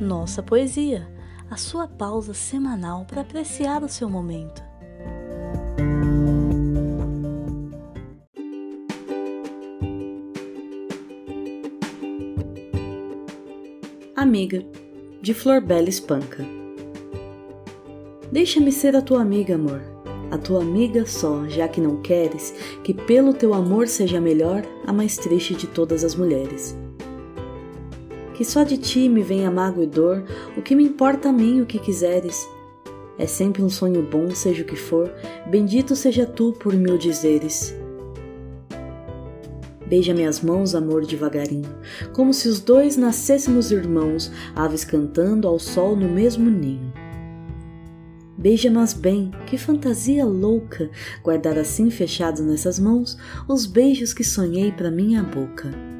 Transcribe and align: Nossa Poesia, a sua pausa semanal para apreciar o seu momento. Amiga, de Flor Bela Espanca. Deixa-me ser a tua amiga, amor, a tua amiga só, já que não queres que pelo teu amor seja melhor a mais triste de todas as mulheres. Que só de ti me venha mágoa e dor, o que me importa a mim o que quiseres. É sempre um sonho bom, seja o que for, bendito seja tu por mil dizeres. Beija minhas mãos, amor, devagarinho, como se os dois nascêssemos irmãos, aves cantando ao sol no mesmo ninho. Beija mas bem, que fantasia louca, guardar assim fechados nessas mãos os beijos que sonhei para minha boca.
Nossa 0.00 0.42
Poesia, 0.42 1.06
a 1.50 1.58
sua 1.58 1.86
pausa 1.86 2.32
semanal 2.32 3.04
para 3.04 3.20
apreciar 3.20 3.82
o 3.84 3.88
seu 3.88 4.08
momento. 4.08 4.62
Amiga, 14.16 14.64
de 15.20 15.34
Flor 15.34 15.60
Bela 15.60 15.90
Espanca. 15.90 16.46
Deixa-me 18.32 18.72
ser 18.72 18.96
a 18.96 19.02
tua 19.02 19.20
amiga, 19.20 19.56
amor, 19.56 19.82
a 20.30 20.38
tua 20.38 20.62
amiga 20.62 21.04
só, 21.04 21.46
já 21.46 21.68
que 21.68 21.80
não 21.80 22.00
queres 22.00 22.54
que 22.82 22.94
pelo 22.94 23.34
teu 23.34 23.52
amor 23.52 23.86
seja 23.86 24.18
melhor 24.18 24.62
a 24.86 24.94
mais 24.94 25.18
triste 25.18 25.54
de 25.54 25.66
todas 25.66 26.04
as 26.04 26.14
mulheres. 26.14 26.74
Que 28.40 28.44
só 28.46 28.64
de 28.64 28.78
ti 28.78 29.06
me 29.06 29.22
venha 29.22 29.50
mágoa 29.50 29.84
e 29.84 29.86
dor, 29.86 30.24
o 30.56 30.62
que 30.62 30.74
me 30.74 30.82
importa 30.82 31.28
a 31.28 31.32
mim 31.32 31.60
o 31.60 31.66
que 31.66 31.78
quiseres. 31.78 32.48
É 33.18 33.26
sempre 33.26 33.62
um 33.62 33.68
sonho 33.68 34.02
bom, 34.02 34.30
seja 34.30 34.62
o 34.62 34.64
que 34.64 34.76
for, 34.76 35.12
bendito 35.50 35.94
seja 35.94 36.24
tu 36.24 36.54
por 36.54 36.72
mil 36.72 36.96
dizeres. 36.96 37.76
Beija 39.86 40.14
minhas 40.14 40.40
mãos, 40.40 40.74
amor, 40.74 41.04
devagarinho, 41.04 41.68
como 42.14 42.32
se 42.32 42.48
os 42.48 42.60
dois 42.60 42.96
nascêssemos 42.96 43.70
irmãos, 43.70 44.32
aves 44.56 44.84
cantando 44.84 45.46
ao 45.46 45.58
sol 45.58 45.94
no 45.94 46.08
mesmo 46.08 46.48
ninho. 46.48 46.90
Beija 48.38 48.70
mas 48.70 48.94
bem, 48.94 49.32
que 49.44 49.58
fantasia 49.58 50.24
louca, 50.24 50.88
guardar 51.22 51.58
assim 51.58 51.90
fechados 51.90 52.40
nessas 52.40 52.78
mãos 52.78 53.18
os 53.46 53.66
beijos 53.66 54.14
que 54.14 54.24
sonhei 54.24 54.72
para 54.72 54.90
minha 54.90 55.22
boca. 55.22 55.99